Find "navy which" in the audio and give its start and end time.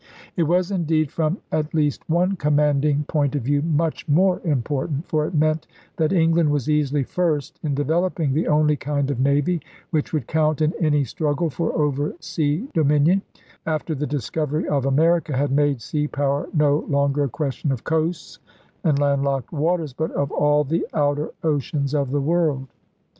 9.19-10.11